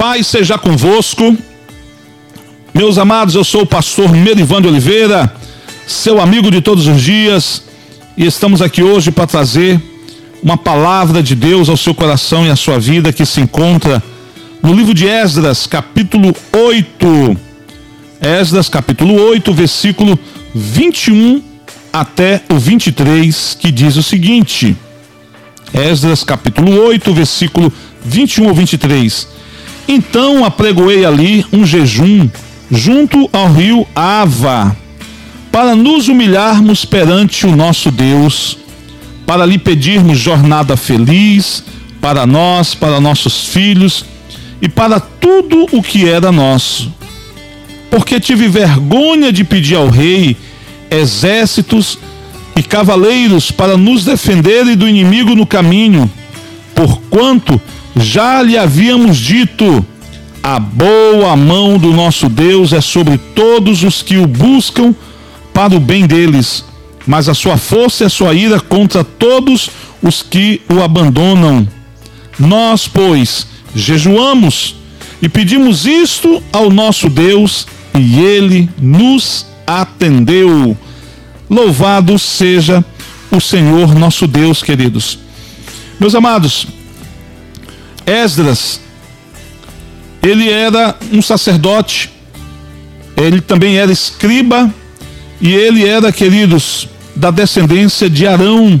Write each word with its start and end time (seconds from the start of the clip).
Pai 0.00 0.24
seja 0.24 0.56
convosco. 0.56 1.36
Meus 2.72 2.96
amados, 2.96 3.34
eu 3.34 3.44
sou 3.44 3.64
o 3.64 3.66
pastor 3.66 4.10
Merivan 4.10 4.62
de 4.62 4.66
Oliveira, 4.66 5.30
seu 5.86 6.18
amigo 6.18 6.50
de 6.50 6.62
todos 6.62 6.86
os 6.86 7.02
dias, 7.02 7.64
e 8.16 8.24
estamos 8.24 8.62
aqui 8.62 8.82
hoje 8.82 9.10
para 9.10 9.26
trazer 9.26 9.78
uma 10.42 10.56
palavra 10.56 11.22
de 11.22 11.34
Deus 11.34 11.68
ao 11.68 11.76
seu 11.76 11.94
coração 11.94 12.46
e 12.46 12.50
à 12.50 12.56
sua 12.56 12.78
vida 12.78 13.12
que 13.12 13.26
se 13.26 13.42
encontra 13.42 14.02
no 14.62 14.72
livro 14.72 14.94
de 14.94 15.06
Esdras, 15.06 15.66
capítulo 15.66 16.34
8. 16.50 17.36
Esdras, 18.22 18.70
capítulo 18.70 19.20
8, 19.20 19.52
versículo 19.52 20.18
21 20.54 21.42
até 21.92 22.40
o 22.50 22.58
23, 22.58 23.58
que 23.60 23.70
diz 23.70 23.96
o 23.96 24.02
seguinte: 24.02 24.74
Esdras, 25.74 26.24
capítulo 26.24 26.86
8, 26.86 27.12
versículo 27.12 27.70
21 28.02 28.48
ao 28.48 28.54
23. 28.54 29.39
Então 29.88 30.44
apregoei 30.44 31.04
ali 31.04 31.44
um 31.52 31.66
jejum 31.66 32.28
junto 32.70 33.28
ao 33.32 33.52
rio 33.52 33.86
Ava, 33.94 34.76
para 35.50 35.74
nos 35.74 36.08
humilharmos 36.08 36.84
perante 36.84 37.46
o 37.46 37.56
nosso 37.56 37.90
Deus, 37.90 38.56
para 39.26 39.44
lhe 39.44 39.58
pedirmos 39.58 40.18
jornada 40.18 40.76
feliz 40.76 41.64
para 42.00 42.26
nós, 42.26 42.74
para 42.74 43.00
nossos 43.00 43.46
filhos 43.46 44.04
e 44.62 44.68
para 44.68 45.00
tudo 45.00 45.66
o 45.72 45.82
que 45.82 46.08
era 46.08 46.32
nosso. 46.32 46.92
Porque 47.90 48.20
tive 48.20 48.48
vergonha 48.48 49.32
de 49.32 49.44
pedir 49.44 49.74
ao 49.74 49.88
rei 49.88 50.36
exércitos 50.90 51.98
e 52.56 52.62
cavaleiros 52.62 53.50
para 53.50 53.76
nos 53.76 54.04
defenderem 54.04 54.76
do 54.76 54.88
inimigo 54.88 55.34
no 55.34 55.46
caminho, 55.46 56.10
porquanto 56.74 57.60
já 57.96 58.42
lhe 58.42 58.56
havíamos 58.56 59.16
dito: 59.16 59.84
a 60.42 60.58
boa 60.58 61.36
mão 61.36 61.78
do 61.78 61.92
nosso 61.92 62.28
Deus 62.28 62.72
é 62.72 62.80
sobre 62.80 63.18
todos 63.18 63.82
os 63.82 64.02
que 64.02 64.16
o 64.16 64.26
buscam 64.26 64.94
para 65.52 65.74
o 65.74 65.80
bem 65.80 66.06
deles, 66.06 66.64
mas 67.06 67.28
a 67.28 67.34
sua 67.34 67.56
força 67.56 68.04
e 68.04 68.06
a 68.06 68.10
sua 68.10 68.34
ira 68.34 68.60
contra 68.60 69.04
todos 69.04 69.70
os 70.02 70.22
que 70.22 70.62
o 70.68 70.82
abandonam. 70.82 71.68
Nós, 72.38 72.88
pois, 72.88 73.46
jejuamos 73.74 74.76
e 75.20 75.28
pedimos 75.28 75.86
isto 75.86 76.42
ao 76.52 76.70
nosso 76.70 77.10
Deus, 77.10 77.66
e 77.94 78.20
ele 78.20 78.70
nos 78.80 79.46
atendeu. 79.66 80.76
Louvado 81.48 82.18
seja 82.18 82.84
o 83.30 83.40
Senhor 83.40 83.94
nosso 83.94 84.26
Deus, 84.26 84.62
queridos. 84.62 85.18
Meus 85.98 86.14
amados, 86.14 86.66
Esdras, 88.06 88.80
ele 90.22 90.50
era 90.50 90.96
um 91.12 91.22
sacerdote, 91.22 92.10
ele 93.16 93.40
também 93.40 93.76
era 93.76 93.90
escriba, 93.90 94.72
e 95.40 95.54
ele 95.54 95.86
era, 95.86 96.12
queridos, 96.12 96.88
da 97.16 97.30
descendência 97.30 98.10
de 98.10 98.26
Arão, 98.26 98.80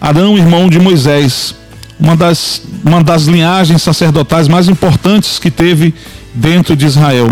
Arão, 0.00 0.36
irmão 0.36 0.68
de 0.68 0.78
Moisés, 0.78 1.54
uma 1.98 2.16
das, 2.16 2.62
uma 2.84 3.02
das 3.02 3.24
linhagens 3.24 3.82
sacerdotais 3.82 4.48
mais 4.48 4.68
importantes 4.68 5.38
que 5.38 5.50
teve 5.50 5.94
dentro 6.34 6.76
de 6.76 6.86
Israel. 6.86 7.30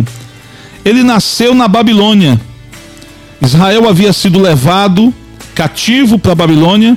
Ele 0.84 1.02
nasceu 1.02 1.54
na 1.54 1.66
Babilônia. 1.68 2.41
Israel 3.41 3.88
havia 3.88 4.12
sido 4.12 4.41
levado 4.41 5.12
cativo 5.54 6.18
para 6.18 6.32
a 6.32 6.36
Babilônia, 6.36 6.96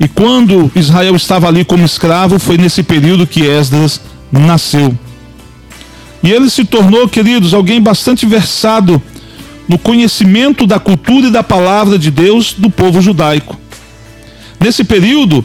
e 0.00 0.06
quando 0.06 0.70
Israel 0.74 1.16
estava 1.16 1.48
ali 1.48 1.64
como 1.64 1.84
escravo, 1.84 2.38
foi 2.38 2.56
nesse 2.56 2.82
período 2.82 3.26
que 3.26 3.42
Esdras 3.42 4.00
nasceu. 4.30 4.96
E 6.22 6.30
ele 6.30 6.48
se 6.50 6.64
tornou, 6.64 7.08
queridos, 7.08 7.52
alguém 7.52 7.80
bastante 7.80 8.24
versado 8.24 9.02
no 9.68 9.78
conhecimento 9.78 10.66
da 10.66 10.78
cultura 10.78 11.28
e 11.28 11.30
da 11.30 11.42
palavra 11.42 11.98
de 11.98 12.10
Deus 12.10 12.54
do 12.54 12.70
povo 12.70 13.00
judaico. 13.00 13.58
Nesse 14.60 14.84
período, 14.84 15.44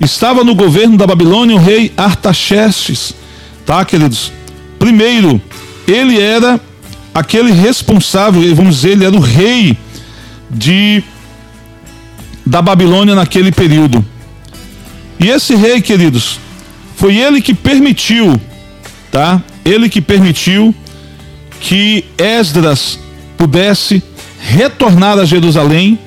estava 0.00 0.44
no 0.44 0.54
governo 0.54 0.96
da 0.96 1.06
Babilônia 1.06 1.56
o 1.56 1.58
rei 1.58 1.92
Artaxerxes, 1.96 3.14
tá, 3.64 3.84
queridos? 3.84 4.32
Primeiro, 4.78 5.40
ele 5.86 6.20
era 6.20 6.60
aquele 7.14 7.52
responsável, 7.52 8.54
vamos 8.54 8.76
dizer, 8.76 8.90
ele 8.90 9.04
era 9.04 9.16
o 9.16 9.20
rei 9.20 9.76
de 10.50 11.02
da 12.48 12.62
Babilônia 12.62 13.14
naquele 13.14 13.52
período. 13.52 14.04
E 15.20 15.28
esse 15.28 15.54
rei, 15.54 15.80
queridos, 15.82 16.40
foi 16.96 17.16
ele 17.16 17.40
que 17.42 17.52
permitiu, 17.52 18.40
tá? 19.10 19.42
Ele 19.64 19.88
que 19.88 20.00
permitiu 20.00 20.74
que 21.60 22.04
Esdras 22.16 22.98
pudesse 23.36 24.02
retornar 24.40 25.18
a 25.18 25.24
Jerusalém. 25.24 25.98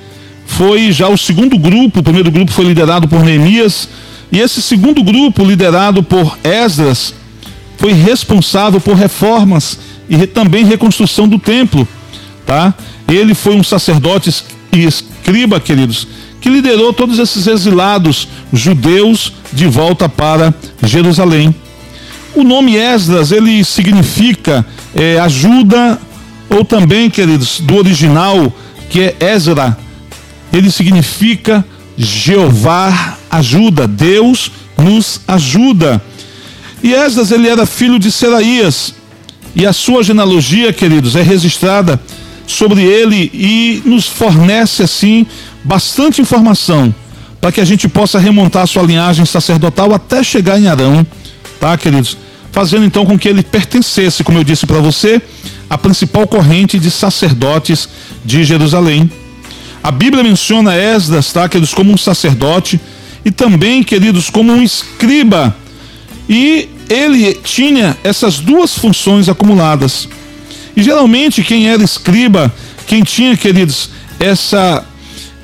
Foi 0.45 0.91
já 0.91 1.07
o 1.07 1.17
segundo 1.17 1.57
grupo, 1.57 1.99
o 1.99 2.03
primeiro 2.03 2.31
grupo 2.31 2.51
foi 2.51 2.65
liderado 2.65 3.07
por 3.07 3.23
Neemias, 3.23 3.87
e 4.31 4.39
esse 4.39 4.61
segundo 4.61 5.03
grupo, 5.03 5.45
liderado 5.45 6.01
por 6.01 6.37
Esdras, 6.43 7.13
foi 7.77 7.93
responsável 7.93 8.81
por 8.81 8.95
reformas 8.95 9.77
e 10.09 10.25
também 10.25 10.65
reconstrução 10.65 11.27
do 11.27 11.37
templo, 11.37 11.87
tá? 12.45 12.73
Ele 13.07 13.33
foi 13.33 13.55
um 13.55 13.63
sacerdote 13.63 14.43
e 14.73 14.85
escriba, 14.85 15.59
queridos, 15.59 16.07
que 16.41 16.49
liderou 16.49 16.91
todos 16.91 17.19
esses 17.19 17.45
exilados 17.45 18.27
judeus 18.51 19.31
de 19.53 19.67
volta 19.67 20.09
para 20.09 20.53
Jerusalém. 20.83 21.53
O 22.35 22.43
nome 22.43 22.75
Esdras, 22.75 23.31
ele 23.31 23.63
significa 23.63 24.65
é, 24.95 25.19
ajuda, 25.19 25.99
ou 26.49 26.65
também, 26.65 27.09
queridos, 27.09 27.59
do 27.59 27.75
original, 27.77 28.51
que 28.89 29.01
é 29.01 29.15
Ezra, 29.33 29.77
ele 30.51 30.71
significa 30.71 31.63
Jeová 31.95 33.17
ajuda, 33.29 33.87
Deus 33.87 34.51
nos 34.77 35.21
ajuda. 35.27 36.01
E 36.81 36.93
Esdras, 36.93 37.31
ele 37.31 37.47
era 37.47 37.65
filho 37.65 37.99
de 37.99 38.11
Seraías, 38.11 38.95
e 39.55 39.65
a 39.65 39.73
sua 39.73 40.01
genealogia, 40.01 40.73
queridos, 40.73 41.15
é 41.15 41.21
registrada 41.21 41.99
sobre 42.45 42.83
ele 42.83 43.31
e 43.33 43.81
nos 43.85 44.07
fornece, 44.07 44.83
assim, 44.83 45.25
bastante 45.63 46.21
informação 46.21 46.93
para 47.41 47.51
que 47.51 47.59
a 47.59 47.65
gente 47.65 47.89
possa 47.89 48.19
remontar 48.19 48.67
sua 48.67 48.83
linhagem 48.83 49.25
sacerdotal 49.25 49.93
até 49.93 50.23
chegar 50.23 50.59
em 50.59 50.67
Arão, 50.67 51.05
tá, 51.59 51.75
queridos? 51.75 52.15
Fazendo 52.51 52.85
então 52.85 53.03
com 53.03 53.17
que 53.17 53.27
ele 53.27 53.41
pertencesse, 53.41 54.23
como 54.23 54.37
eu 54.37 54.43
disse 54.43 54.67
para 54.67 54.79
você, 54.79 55.19
à 55.67 55.77
principal 55.77 56.27
corrente 56.27 56.77
de 56.77 56.91
sacerdotes 56.91 57.89
de 58.23 58.43
Jerusalém. 58.43 59.09
A 59.81 59.89
Bíblia 59.89 60.23
menciona 60.23 60.75
Esdras, 60.75 61.33
tá, 61.33 61.49
queridos, 61.49 61.73
como 61.73 61.91
um 61.91 61.97
sacerdote 61.97 62.79
e 63.25 63.31
também, 63.31 63.81
queridos, 63.81 64.29
como 64.29 64.51
um 64.51 64.61
escriba. 64.61 65.55
E 66.29 66.69
ele 66.87 67.33
tinha 67.43 67.97
essas 68.03 68.39
duas 68.39 68.77
funções 68.77 69.27
acumuladas. 69.27 70.07
E 70.75 70.83
geralmente 70.83 71.43
quem 71.43 71.69
era 71.69 71.83
escriba, 71.83 72.53
quem 72.87 73.03
tinha, 73.03 73.35
queridos, 73.35 73.89
essa 74.19 74.85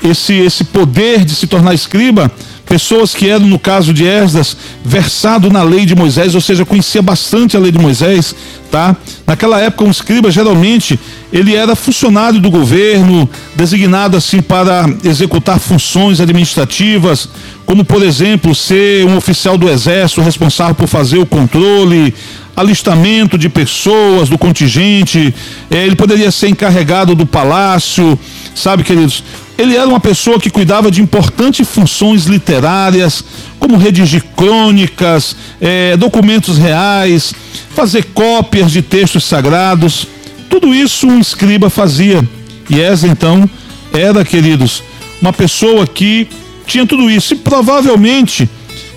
esse, 0.03 0.33
esse 0.33 0.63
poder 0.63 1.25
de 1.25 1.33
se 1.33 1.47
tornar 1.47 1.73
escriba, 1.73 2.31
pessoas 2.65 3.15
que 3.15 3.29
eram, 3.29 3.45
no 3.47 3.57
caso 3.57 3.93
de 3.93 4.05
Esdras, 4.05 4.57
versado 4.83 5.49
na 5.49 5.63
lei 5.63 5.85
de 5.85 5.95
Moisés, 5.95 6.35
ou 6.35 6.41
seja, 6.41 6.65
conhecia 6.65 7.01
bastante 7.01 7.55
a 7.55 7.59
lei 7.59 7.71
de 7.71 7.79
Moisés, 7.79 8.35
tá? 8.69 8.95
Naquela 9.25 9.59
época, 9.59 9.85
um 9.85 9.91
escriba, 9.91 10.29
geralmente, 10.29 10.99
ele 11.31 11.55
era 11.55 11.75
funcionário 11.75 12.41
do 12.41 12.51
governo, 12.51 13.29
designado 13.55 14.17
assim 14.17 14.41
para 14.41 14.85
executar 15.03 15.59
funções 15.59 16.19
administrativas, 16.19 17.29
como, 17.65 17.85
por 17.85 18.03
exemplo, 18.03 18.53
ser 18.53 19.05
um 19.05 19.15
oficial 19.15 19.57
do 19.57 19.69
exército 19.69 20.21
responsável 20.21 20.75
por 20.75 20.87
fazer 20.87 21.19
o 21.19 21.25
controle, 21.25 22.13
alistamento 22.57 23.37
de 23.37 23.47
pessoas 23.47 24.29
do 24.29 24.37
contingente, 24.37 25.33
é, 25.69 25.85
ele 25.85 25.95
poderia 25.95 26.31
ser 26.31 26.49
encarregado 26.49 27.13
do 27.13 27.23
palácio, 27.23 28.17
sabe, 28.55 28.83
queridos? 28.83 29.23
Ele 29.55 29.75
era 29.75 29.87
uma 29.87 29.99
pessoa 29.99 30.39
que 30.39 30.49
cuidava 30.49 30.89
de 30.89 30.99
importantes 30.99 31.67
funções 31.67 32.25
literárias, 32.25 33.23
como 33.59 33.77
redigir 33.77 34.23
crônicas, 34.35 35.35
é, 35.61 35.95
documentos 35.97 36.57
reais, 36.57 37.31
fazer 37.75 38.05
cópias 38.05 38.71
de 38.71 38.81
textos 38.81 39.23
sagrados. 39.23 40.07
Tudo 40.49 40.73
isso 40.73 41.07
um 41.07 41.19
escriba 41.19 41.69
fazia. 41.69 42.27
E 42.69 42.81
essa 42.81 43.07
então 43.07 43.47
era, 43.93 44.25
queridos, 44.25 44.83
uma 45.21 45.33
pessoa 45.33 45.85
que 45.85 46.27
tinha 46.65 46.87
tudo 46.87 47.09
isso. 47.09 47.33
E 47.33 47.37
provavelmente 47.37 48.49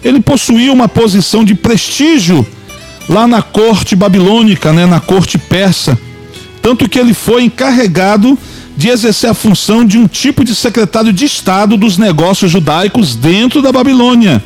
ele 0.02 0.20
possuía 0.20 0.72
uma 0.72 0.88
posição 0.88 1.44
de 1.44 1.54
prestígio 1.54 2.46
lá 3.10 3.26
na 3.26 3.42
corte 3.42 3.96
babilônica, 3.96 4.72
né, 4.72 4.86
na 4.86 5.00
corte 5.00 5.36
persa. 5.36 5.98
Tanto 6.62 6.88
que 6.88 6.96
ele 6.96 7.12
foi 7.12 7.42
encarregado 7.42 8.38
de 8.76 8.88
exercer 8.88 9.28
a 9.28 9.34
função 9.34 9.84
de 9.84 9.98
um 9.98 10.06
tipo 10.06 10.44
de 10.44 10.54
secretário 10.54 11.12
de 11.12 11.24
Estado 11.24 11.76
dos 11.76 11.98
negócios 11.98 12.52
judaicos 12.52 13.16
dentro 13.16 13.60
da 13.60 13.72
Babilônia. 13.72 14.42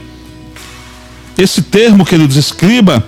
Esse 1.37 1.61
termo, 1.61 2.07
queridos, 2.07 2.37
escriba, 2.37 3.05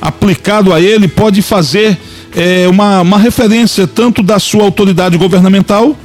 aplicado 0.00 0.74
a 0.74 0.80
ele 0.80 1.06
pode 1.06 1.40
fazer 1.40 1.96
é, 2.34 2.66
uma, 2.68 3.02
uma 3.02 3.18
referência 3.18 3.86
tanto 3.86 4.24
da 4.24 4.40
sua 4.40 4.64
autoridade 4.64 5.16
governamental, 5.16 5.96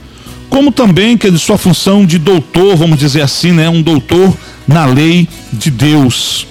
como 0.47 0.71
também 0.71 1.17
que 1.17 1.31
de 1.31 1.39
sua 1.39 1.57
função 1.57 2.05
de 2.05 2.19
doutor, 2.19 2.75
vamos 2.75 2.99
dizer 2.99 3.21
assim, 3.21 3.51
né? 3.51 3.67
Um 3.67 3.81
doutor 3.81 4.37
na 4.67 4.85
lei 4.85 5.27
de 5.51 5.71
Deus. 5.71 6.45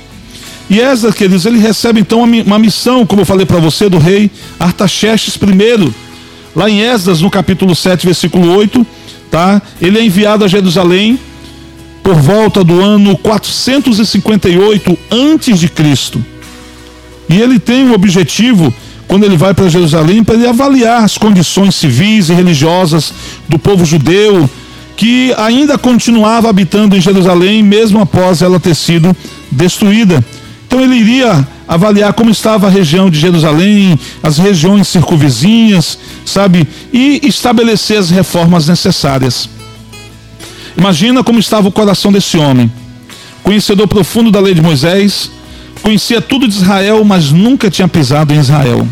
E 0.70 0.80
Esdras, 0.80 1.16
queridos, 1.16 1.44
ele 1.46 1.58
recebe 1.58 2.00
então 2.00 2.22
uma 2.22 2.58
missão, 2.58 3.04
como 3.04 3.22
eu 3.22 3.26
falei 3.26 3.44
para 3.44 3.58
você, 3.58 3.88
do 3.88 3.98
rei 3.98 4.30
Artaxerxes 4.56 5.34
I. 5.34 5.92
Lá 6.54 6.70
em 6.70 6.80
Esdras, 6.80 7.20
no 7.20 7.28
capítulo 7.28 7.74
7, 7.74 8.06
versículo 8.06 8.54
8, 8.56 8.86
tá? 9.28 9.60
Ele 9.82 9.98
é 9.98 10.04
enviado 10.04 10.44
a 10.44 10.48
Jerusalém 10.48 11.18
por 12.04 12.14
volta 12.14 12.62
do 12.62 12.80
ano 12.80 13.18
458 13.18 14.96
antes 15.10 15.58
de 15.58 15.68
Cristo. 15.68 16.24
E 17.28 17.40
ele 17.40 17.58
tem 17.58 17.88
o 17.88 17.92
objetivo 17.92 18.72
quando 19.08 19.24
ele 19.24 19.36
vai 19.36 19.52
para 19.52 19.68
Jerusalém, 19.68 20.22
para 20.22 20.36
ele 20.36 20.46
avaliar 20.46 21.02
as 21.02 21.18
condições 21.18 21.74
civis 21.74 22.28
e 22.28 22.32
religiosas 22.32 23.12
do 23.48 23.58
povo 23.58 23.84
judeu, 23.84 24.48
que 24.96 25.34
ainda 25.36 25.76
continuava 25.76 26.48
habitando 26.48 26.96
em 26.96 27.00
Jerusalém, 27.00 27.60
mesmo 27.60 28.00
após 28.00 28.40
ela 28.40 28.60
ter 28.60 28.76
sido 28.76 29.16
destruída. 29.50 30.24
Então 30.70 30.80
ele 30.80 30.94
iria 30.94 31.44
avaliar 31.66 32.12
como 32.12 32.30
estava 32.30 32.68
a 32.68 32.70
região 32.70 33.10
de 33.10 33.18
Jerusalém, 33.18 33.98
as 34.22 34.38
regiões 34.38 34.86
circunvizinhas, 34.86 35.98
sabe? 36.24 36.64
E 36.92 37.20
estabelecer 37.24 37.98
as 37.98 38.08
reformas 38.08 38.68
necessárias. 38.68 39.50
Imagina 40.76 41.24
como 41.24 41.40
estava 41.40 41.66
o 41.66 41.72
coração 41.72 42.12
desse 42.12 42.38
homem, 42.38 42.70
conhecedor 43.42 43.88
profundo 43.88 44.30
da 44.30 44.38
lei 44.38 44.54
de 44.54 44.62
Moisés, 44.62 45.32
conhecia 45.82 46.20
tudo 46.20 46.46
de 46.46 46.54
Israel, 46.54 47.04
mas 47.04 47.32
nunca 47.32 47.68
tinha 47.68 47.88
pisado 47.88 48.32
em 48.32 48.38
Israel. 48.38 48.86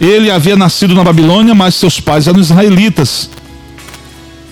Ele 0.00 0.30
havia 0.30 0.56
nascido 0.56 0.94
na 0.94 1.04
Babilônia, 1.04 1.54
mas 1.54 1.74
seus 1.74 2.00
pais 2.00 2.26
eram 2.26 2.40
israelitas. 2.40 3.28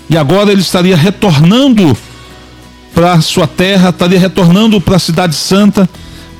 E 0.07 0.15
agora 0.15 0.51
ele 0.51 0.61
estaria 0.61 0.95
retornando 0.95 1.97
para 2.93 3.19
sua 3.21 3.47
terra, 3.47 3.89
estaria 3.89 4.19
retornando 4.19 4.79
para 4.79 4.97
a 4.97 4.99
cidade 4.99 5.33
santa 5.33 5.89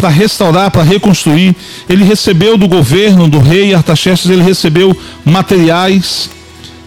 para 0.02 0.10
restaurar, 0.10 0.72
para 0.72 0.82
reconstruir. 0.82 1.56
Ele 1.88 2.04
recebeu 2.04 2.58
do 2.58 2.68
governo 2.68 3.28
do 3.28 3.38
rei 3.38 3.76
Artaxerxes, 3.76 4.32
ele 4.32 4.42
recebeu 4.42 4.98
materiais. 5.24 6.32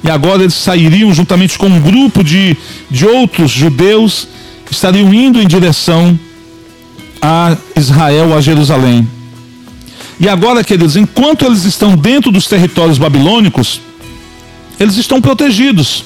E 0.03 0.11
agora 0.11 0.43
eles 0.43 0.55
sairiam 0.55 1.15
juntamente 1.15 1.57
com 1.57 1.67
um 1.67 1.81
grupo 1.81 2.25
de, 2.25 2.57
de 2.91 3.07
outros 3.07 3.53
judeus, 3.53 4.27
estariam 4.69 5.15
indo 5.15 5.41
em 5.41 5.47
direção 5.47 6.19
a 7.23 7.57
Israel, 7.77 8.37
a 8.37 8.41
Jerusalém. 8.41 9.09
E 10.19 10.29
agora, 10.29 10.65
queridos, 10.65 10.97
enquanto 10.97 11.45
eles 11.45 11.65
estão 11.65 11.97
dentro 11.97 12.33
dos 12.33 12.47
territórios 12.47 12.99
babilônicos, 12.99 13.81
eles 14.79 14.97
estão 14.97 15.21
protegidos. 15.21 16.05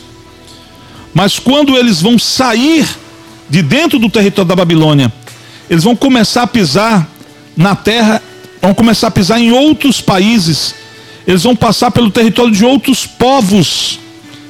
Mas 1.14 1.38
quando 1.38 1.74
eles 1.74 2.02
vão 2.02 2.18
sair 2.18 2.86
de 3.48 3.62
dentro 3.62 3.98
do 3.98 4.10
território 4.10 4.48
da 4.48 4.54
Babilônia, 4.54 5.10
eles 5.68 5.84
vão 5.84 5.94
começar 5.94 6.42
a 6.42 6.46
pisar 6.46 7.08
na 7.56 7.74
terra, 7.74 8.22
vão 8.60 8.72
começar 8.74 9.08
a 9.08 9.10
pisar 9.10 9.40
em 9.40 9.50
outros 9.50 10.00
países, 10.00 10.74
eles 11.26 11.42
vão 11.42 11.54
passar 11.54 11.90
pelo 11.90 12.10
território 12.10 12.52
de 12.52 12.64
outros 12.64 13.06
povos, 13.06 13.98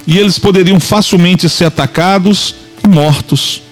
e 0.06 0.16
eles 0.16 0.38
poderiam 0.38 0.80
facilmente 0.80 1.48
ser 1.48 1.66
atacados 1.66 2.54
e 2.82 2.88
mortos. 2.88 3.62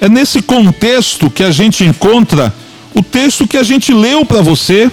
É 0.00 0.08
nesse 0.08 0.42
contexto 0.42 1.30
que 1.30 1.44
a 1.44 1.50
gente 1.50 1.84
encontra 1.84 2.52
o 2.94 3.02
texto 3.02 3.46
que 3.46 3.56
a 3.56 3.62
gente 3.62 3.92
leu 3.92 4.24
para 4.24 4.42
você, 4.42 4.90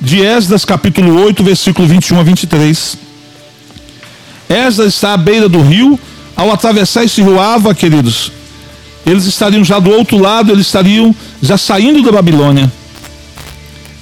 de 0.00 0.20
Esdras 0.20 0.64
capítulo 0.64 1.20
8, 1.24 1.42
versículo 1.42 1.88
21 1.88 2.20
a 2.20 2.22
23. 2.22 2.98
Esdras 4.48 4.94
está 4.94 5.14
à 5.14 5.16
beira 5.16 5.48
do 5.48 5.60
rio, 5.60 5.98
ao 6.36 6.52
atravessar 6.52 7.04
esse 7.04 7.22
rio 7.22 7.40
Ava, 7.40 7.74
queridos, 7.74 8.30
eles 9.06 9.24
estariam 9.24 9.64
já 9.64 9.78
do 9.78 9.90
outro 9.90 10.18
lado, 10.18 10.52
eles 10.52 10.66
estariam 10.66 11.14
já 11.42 11.58
saindo 11.58 12.02
da 12.02 12.12
Babilônia. 12.12 12.72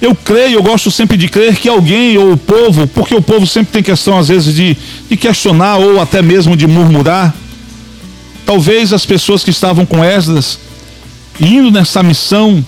Eu 0.01 0.13
creio, 0.13 0.55
eu 0.55 0.63
gosto 0.63 0.91
sempre 0.91 1.15
de 1.15 1.29
crer 1.29 1.55
que 1.55 1.69
alguém 1.69 2.17
ou 2.17 2.33
o 2.33 2.37
povo, 2.37 2.87
porque 2.87 3.15
o 3.15 3.21
povo 3.21 3.47
sempre 3.47 3.71
tem 3.71 3.83
questão 3.83 4.17
às 4.17 4.27
vezes 4.27 4.53
de, 4.53 4.77
de 5.09 5.15
questionar 5.15 5.77
ou 5.77 6.01
até 6.01 6.21
mesmo 6.21 6.57
de 6.57 6.67
murmurar. 6.67 7.33
Talvez 8.45 8.91
as 8.91 9.05
pessoas 9.05 9.43
que 9.43 9.49
estavam 9.49 9.85
com 9.85 10.03
Esdras, 10.03 10.59
indo 11.39 11.71
nessa 11.71 12.03
missão, 12.03 12.63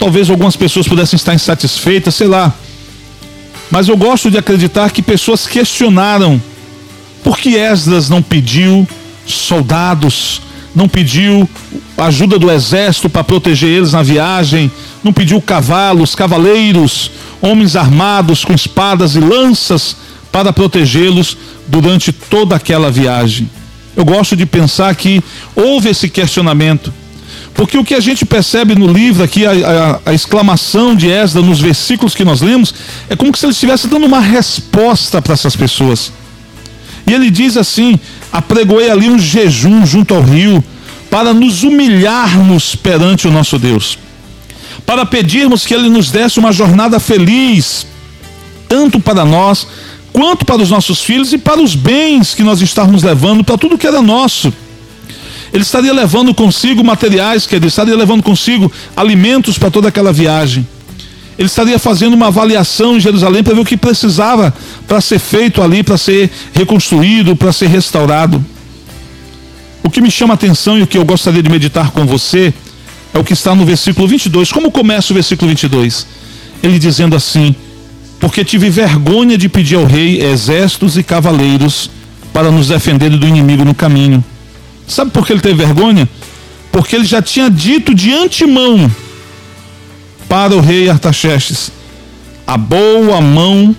Talvez 0.00 0.30
algumas 0.30 0.56
pessoas 0.56 0.88
pudessem 0.88 1.18
estar 1.18 1.34
insatisfeitas, 1.34 2.14
sei 2.14 2.26
lá. 2.26 2.54
Mas 3.70 3.86
eu 3.86 3.98
gosto 3.98 4.30
de 4.30 4.38
acreditar 4.38 4.90
que 4.90 5.02
pessoas 5.02 5.46
questionaram 5.46 6.40
por 7.22 7.38
que 7.38 7.54
Esdras 7.54 8.08
não 8.08 8.22
pediu 8.22 8.88
soldados, 9.26 10.40
não 10.74 10.88
pediu 10.88 11.48
ajuda 11.96 12.38
do 12.38 12.50
exército 12.50 13.08
para 13.08 13.24
proteger 13.24 13.68
eles 13.68 13.92
na 13.92 14.02
viagem, 14.02 14.70
não 15.02 15.12
pediu 15.12 15.40
cavalos, 15.40 16.14
cavaleiros, 16.14 17.10
homens 17.40 17.76
armados 17.76 18.44
com 18.44 18.52
espadas 18.52 19.16
e 19.16 19.20
lanças 19.20 19.96
para 20.30 20.52
protegê-los 20.52 21.36
durante 21.66 22.12
toda 22.12 22.56
aquela 22.56 22.90
viagem. 22.90 23.50
Eu 23.96 24.04
gosto 24.04 24.36
de 24.36 24.46
pensar 24.46 24.94
que 24.94 25.22
houve 25.54 25.88
esse 25.88 26.08
questionamento. 26.08 26.92
Porque 27.52 27.76
o 27.76 27.84
que 27.84 27.94
a 27.94 28.00
gente 28.00 28.24
percebe 28.24 28.74
no 28.74 28.86
livro 28.86 29.24
aqui, 29.24 29.44
a, 29.44 29.50
a, 29.50 30.10
a 30.10 30.14
exclamação 30.14 30.94
de 30.94 31.08
Esdras 31.10 31.44
nos 31.44 31.60
versículos 31.60 32.14
que 32.14 32.24
nós 32.24 32.40
lemos, 32.40 32.72
é 33.08 33.16
como 33.16 33.36
se 33.36 33.44
ele 33.44 33.52
estivesse 33.52 33.88
dando 33.88 34.06
uma 34.06 34.20
resposta 34.20 35.20
para 35.20 35.34
essas 35.34 35.56
pessoas. 35.56 36.12
E 37.06 37.12
ele 37.12 37.30
diz 37.30 37.56
assim: 37.56 37.98
apregoei 38.32 38.90
ali 38.90 39.08
um 39.08 39.18
jejum 39.18 39.84
junto 39.84 40.14
ao 40.14 40.22
rio, 40.22 40.62
para 41.10 41.34
nos 41.34 41.64
humilharmos 41.64 42.76
perante 42.76 43.26
o 43.26 43.32
nosso 43.32 43.58
Deus, 43.58 43.98
para 44.86 45.04
pedirmos 45.04 45.66
que 45.66 45.74
Ele 45.74 45.88
nos 45.88 46.10
desse 46.10 46.38
uma 46.38 46.52
jornada 46.52 47.00
feliz, 47.00 47.84
tanto 48.68 49.00
para 49.00 49.24
nós, 49.24 49.66
quanto 50.12 50.44
para 50.44 50.62
os 50.62 50.70
nossos 50.70 51.00
filhos 51.00 51.32
e 51.32 51.38
para 51.38 51.60
os 51.60 51.74
bens 51.74 52.34
que 52.34 52.44
nós 52.44 52.60
estávamos 52.60 53.02
levando, 53.02 53.42
para 53.42 53.58
tudo 53.58 53.76
que 53.76 53.86
era 53.86 54.00
nosso. 54.00 54.52
Ele 55.52 55.64
estaria 55.64 55.92
levando 55.92 56.32
consigo 56.32 56.84
materiais, 56.84 57.44
quer 57.44 57.56
dizer, 57.56 57.68
estaria 57.68 57.96
levando 57.96 58.22
consigo 58.22 58.70
alimentos 58.96 59.58
para 59.58 59.70
toda 59.70 59.88
aquela 59.88 60.12
viagem. 60.12 60.66
Ele 61.40 61.46
estaria 61.46 61.78
fazendo 61.78 62.12
uma 62.12 62.26
avaliação 62.26 62.98
em 62.98 63.00
Jerusalém 63.00 63.42
para 63.42 63.54
ver 63.54 63.62
o 63.62 63.64
que 63.64 63.74
precisava 63.74 64.52
para 64.86 65.00
ser 65.00 65.18
feito 65.18 65.62
ali, 65.62 65.82
para 65.82 65.96
ser 65.96 66.30
reconstruído, 66.52 67.34
para 67.34 67.50
ser 67.50 67.68
restaurado. 67.68 68.44
O 69.82 69.88
que 69.88 70.02
me 70.02 70.10
chama 70.10 70.34
a 70.34 70.36
atenção 70.36 70.78
e 70.78 70.82
o 70.82 70.86
que 70.86 70.98
eu 70.98 71.04
gostaria 71.06 71.42
de 71.42 71.48
meditar 71.48 71.92
com 71.92 72.04
você 72.04 72.52
é 73.14 73.18
o 73.18 73.24
que 73.24 73.32
está 73.32 73.54
no 73.54 73.64
versículo 73.64 74.06
22. 74.06 74.52
Como 74.52 74.70
começa 74.70 75.14
o 75.14 75.14
versículo 75.14 75.48
22? 75.48 76.06
Ele 76.62 76.78
dizendo 76.78 77.16
assim: 77.16 77.54
Porque 78.18 78.44
tive 78.44 78.68
vergonha 78.68 79.38
de 79.38 79.48
pedir 79.48 79.76
ao 79.76 79.86
rei 79.86 80.20
exércitos 80.20 80.98
e 80.98 81.02
cavaleiros 81.02 81.90
para 82.34 82.50
nos 82.50 82.68
defender 82.68 83.08
do 83.08 83.26
inimigo 83.26 83.64
no 83.64 83.74
caminho. 83.74 84.22
Sabe 84.86 85.10
por 85.10 85.26
que 85.26 85.32
ele 85.32 85.40
teve 85.40 85.54
vergonha? 85.54 86.06
Porque 86.70 86.96
ele 86.96 87.06
já 87.06 87.22
tinha 87.22 87.48
dito 87.48 87.94
de 87.94 88.12
antemão 88.12 88.90
para 90.30 90.54
o 90.54 90.60
rei 90.60 90.88
Artaxerxes: 90.88 91.72
a 92.46 92.56
boa 92.56 93.20
mão 93.20 93.74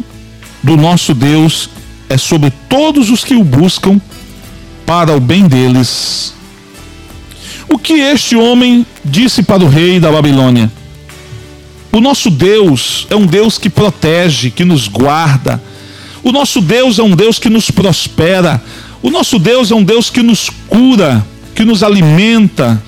do 0.61 0.75
nosso 0.75 1.15
Deus 1.15 1.69
é 2.09 2.17
sobre 2.17 2.51
todos 2.67 3.09
os 3.09 3.23
que 3.23 3.35
o 3.35 3.43
buscam 3.43 3.99
para 4.85 5.15
o 5.15 5.19
bem 5.19 5.47
deles. 5.47 6.33
O 7.69 7.79
que 7.79 7.93
este 7.93 8.35
homem 8.35 8.85
disse 9.03 9.41
para 9.41 9.63
o 9.63 9.69
rei 9.69 9.97
da 9.97 10.11
Babilônia? 10.11 10.69
O 11.89 12.01
nosso 12.01 12.29
Deus 12.29 13.07
é 13.09 13.15
um 13.15 13.25
Deus 13.25 13.57
que 13.57 13.69
protege, 13.69 14.51
que 14.51 14.65
nos 14.65 14.89
guarda. 14.89 15.61
O 16.21 16.33
nosso 16.33 16.59
Deus 16.59 16.99
é 16.99 17.03
um 17.03 17.15
Deus 17.15 17.39
que 17.39 17.49
nos 17.49 17.71
prospera. 17.71 18.61
O 19.01 19.09
nosso 19.09 19.39
Deus 19.39 19.71
é 19.71 19.75
um 19.75 19.83
Deus 19.83 20.09
que 20.09 20.21
nos 20.21 20.49
cura, 20.67 21.25
que 21.55 21.63
nos 21.63 21.81
alimenta. 21.81 22.81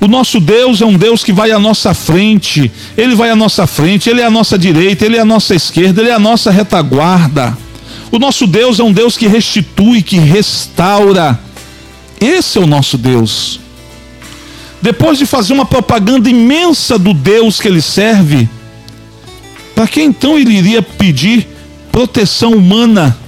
O 0.00 0.06
nosso 0.06 0.38
Deus 0.38 0.80
é 0.80 0.86
um 0.86 0.96
Deus 0.96 1.24
que 1.24 1.32
vai 1.32 1.50
à 1.50 1.58
nossa 1.58 1.92
frente, 1.92 2.70
Ele 2.96 3.16
vai 3.16 3.30
à 3.30 3.36
nossa 3.36 3.66
frente, 3.66 4.08
Ele 4.08 4.20
é 4.20 4.24
à 4.24 4.30
nossa 4.30 4.56
direita, 4.56 5.04
Ele 5.04 5.16
é 5.16 5.20
à 5.20 5.24
nossa 5.24 5.54
esquerda, 5.54 6.00
Ele 6.00 6.10
é 6.10 6.14
a 6.14 6.18
nossa 6.20 6.50
retaguarda. 6.50 7.56
O 8.10 8.18
nosso 8.18 8.46
Deus 8.46 8.78
é 8.78 8.84
um 8.84 8.92
Deus 8.92 9.16
que 9.16 9.26
restitui, 9.26 10.02
que 10.02 10.16
restaura. 10.16 11.38
Esse 12.20 12.58
é 12.58 12.60
o 12.60 12.66
nosso 12.66 12.96
Deus. 12.96 13.60
Depois 14.80 15.18
de 15.18 15.26
fazer 15.26 15.52
uma 15.52 15.66
propaganda 15.66 16.30
imensa 16.30 16.98
do 16.98 17.12
Deus 17.12 17.60
que 17.60 17.66
ele 17.66 17.82
serve, 17.82 18.48
para 19.74 19.88
que 19.88 20.00
então 20.00 20.38
ele 20.38 20.52
iria 20.52 20.80
pedir 20.80 21.46
proteção 21.90 22.52
humana? 22.52 23.18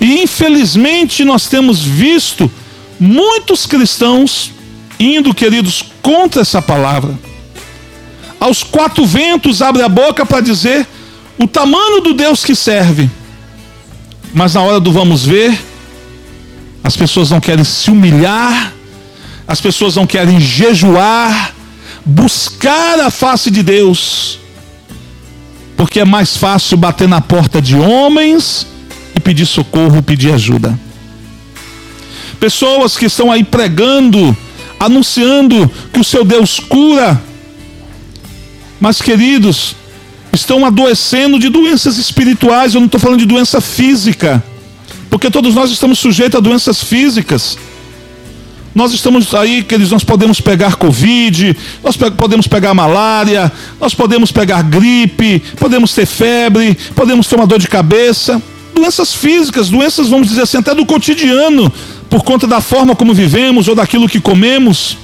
E 0.00 0.22
infelizmente 0.22 1.24
nós 1.24 1.46
temos 1.46 1.82
visto 1.82 2.50
muitos 2.98 3.66
cristãos 3.66 4.52
indo, 4.98 5.34
queridos, 5.34 5.84
contra 6.02 6.42
essa 6.42 6.60
palavra. 6.62 7.14
aos 8.38 8.62
quatro 8.62 9.04
ventos 9.06 9.62
abre 9.62 9.82
a 9.82 9.88
boca 9.88 10.24
para 10.24 10.40
dizer 10.40 10.86
o 11.38 11.46
tamanho 11.46 12.00
do 12.00 12.14
Deus 12.14 12.44
que 12.44 12.54
serve. 12.54 13.10
Mas 14.32 14.54
na 14.54 14.62
hora 14.62 14.78
do 14.78 14.92
vamos 14.92 15.24
ver, 15.24 15.58
as 16.84 16.96
pessoas 16.96 17.30
não 17.30 17.40
querem 17.40 17.64
se 17.64 17.90
humilhar, 17.90 18.72
as 19.48 19.60
pessoas 19.60 19.96
não 19.96 20.06
querem 20.06 20.38
jejuar, 20.40 21.54
buscar 22.04 23.00
a 23.00 23.10
face 23.10 23.50
de 23.50 23.62
Deus, 23.62 24.38
porque 25.76 26.00
é 26.00 26.04
mais 26.04 26.36
fácil 26.36 26.76
bater 26.76 27.08
na 27.08 27.20
porta 27.20 27.60
de 27.60 27.76
homens 27.76 28.66
e 29.14 29.20
pedir 29.20 29.46
socorro, 29.46 30.02
pedir 30.02 30.32
ajuda. 30.32 30.78
Pessoas 32.38 32.96
que 32.96 33.06
estão 33.06 33.32
aí 33.32 33.42
pregando, 33.42 34.36
anunciando 34.78 35.70
que 35.92 36.00
o 36.00 36.04
seu 36.04 36.24
Deus 36.24 36.60
cura, 36.60 37.20
mas 38.80 39.00
queridos, 39.00 39.74
estão 40.32 40.64
adoecendo 40.64 41.38
de 41.38 41.48
doenças 41.48 41.98
espirituais, 41.98 42.74
eu 42.74 42.80
não 42.80 42.86
estou 42.86 43.00
falando 43.00 43.18
de 43.18 43.26
doença 43.26 43.60
física, 43.60 44.42
porque 45.08 45.30
todos 45.30 45.54
nós 45.54 45.70
estamos 45.70 45.98
sujeitos 45.98 46.36
a 46.36 46.40
doenças 46.40 46.82
físicas. 46.82 47.58
Nós 48.74 48.92
estamos 48.92 49.34
aí, 49.34 49.62
queridos, 49.62 49.90
nós 49.90 50.04
podemos 50.04 50.38
pegar 50.38 50.76
Covid, 50.76 51.56
nós 51.82 51.96
podemos 51.96 52.46
pegar 52.46 52.74
malária, 52.74 53.50
nós 53.80 53.94
podemos 53.94 54.30
pegar 54.30 54.60
gripe, 54.62 55.42
podemos 55.58 55.94
ter 55.94 56.04
febre, 56.04 56.76
podemos 56.94 57.26
ter 57.26 57.36
uma 57.36 57.46
dor 57.46 57.58
de 57.58 57.68
cabeça. 57.68 58.42
Doenças 58.76 59.14
físicas, 59.14 59.70
doenças, 59.70 60.10
vamos 60.10 60.28
dizer 60.28 60.42
assim, 60.42 60.58
até 60.58 60.74
do 60.74 60.84
cotidiano, 60.84 61.72
por 62.10 62.22
conta 62.22 62.46
da 62.46 62.60
forma 62.60 62.94
como 62.94 63.14
vivemos 63.14 63.68
ou 63.68 63.74
daquilo 63.74 64.06
que 64.06 64.20
comemos. 64.20 64.98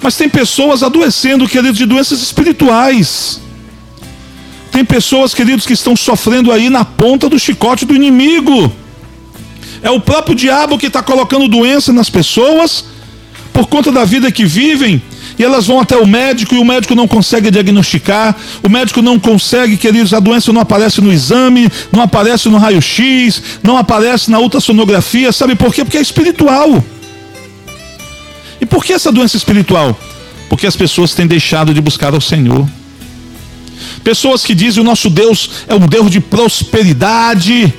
Mas 0.00 0.16
tem 0.16 0.28
pessoas 0.28 0.84
adoecendo, 0.84 1.48
queridos, 1.48 1.76
de 1.76 1.84
doenças 1.84 2.22
espirituais. 2.22 3.40
Tem 4.70 4.84
pessoas, 4.84 5.34
queridos, 5.34 5.66
que 5.66 5.72
estão 5.72 5.96
sofrendo 5.96 6.52
aí 6.52 6.70
na 6.70 6.84
ponta 6.84 7.28
do 7.28 7.40
chicote 7.40 7.84
do 7.84 7.94
inimigo. 7.94 8.72
É 9.82 9.90
o 9.90 9.98
próprio 9.98 10.36
diabo 10.36 10.78
que 10.78 10.86
está 10.86 11.02
colocando 11.02 11.48
doença 11.48 11.92
nas 11.92 12.08
pessoas 12.08 12.84
por 13.52 13.66
conta 13.66 13.90
da 13.90 14.04
vida 14.04 14.30
que 14.30 14.44
vivem. 14.44 15.02
E 15.38 15.42
elas 15.42 15.66
vão 15.66 15.80
até 15.80 15.96
o 15.96 16.06
médico 16.06 16.54
e 16.54 16.58
o 16.58 16.64
médico 16.64 16.94
não 16.94 17.08
consegue 17.08 17.50
diagnosticar. 17.50 18.36
O 18.62 18.68
médico 18.68 19.02
não 19.02 19.18
consegue, 19.18 19.76
queridos, 19.76 20.14
a 20.14 20.20
doença 20.20 20.52
não 20.52 20.60
aparece 20.60 21.00
no 21.00 21.12
exame, 21.12 21.68
não 21.90 22.02
aparece 22.02 22.48
no 22.48 22.58
raio-x, 22.58 23.42
não 23.62 23.76
aparece 23.76 24.30
na 24.30 24.38
ultrassonografia. 24.38 25.32
Sabe 25.32 25.54
por 25.54 25.74
quê? 25.74 25.84
Porque 25.84 25.98
é 25.98 26.02
espiritual. 26.02 26.82
E 28.60 28.66
por 28.66 28.84
que 28.84 28.92
essa 28.92 29.10
doença 29.10 29.36
espiritual? 29.36 29.98
Porque 30.48 30.66
as 30.66 30.76
pessoas 30.76 31.14
têm 31.14 31.26
deixado 31.26 31.74
de 31.74 31.80
buscar 31.80 32.14
ao 32.14 32.20
Senhor. 32.20 32.68
Pessoas 34.04 34.44
que 34.44 34.54
dizem 34.54 34.82
o 34.82 34.86
nosso 34.86 35.10
Deus 35.10 35.50
é 35.66 35.74
um 35.74 35.86
Deus 35.86 36.10
de 36.10 36.20
prosperidade 36.20 37.74